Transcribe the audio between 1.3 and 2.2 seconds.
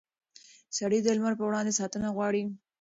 پر وړاندې ساتنه